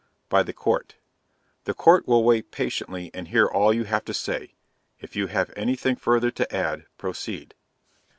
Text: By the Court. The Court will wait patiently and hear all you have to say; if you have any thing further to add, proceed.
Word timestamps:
By 0.29 0.41
the 0.41 0.51
Court. 0.51 0.95
The 1.65 1.75
Court 1.75 2.07
will 2.07 2.23
wait 2.23 2.49
patiently 2.49 3.11
and 3.13 3.27
hear 3.27 3.45
all 3.45 3.71
you 3.71 3.83
have 3.83 4.03
to 4.05 4.15
say; 4.15 4.55
if 4.99 5.15
you 5.15 5.27
have 5.27 5.53
any 5.55 5.75
thing 5.75 5.95
further 5.95 6.31
to 6.31 6.51
add, 6.55 6.87
proceed. 6.97 7.53